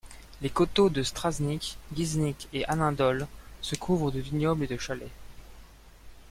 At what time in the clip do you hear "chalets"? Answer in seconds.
4.77-5.11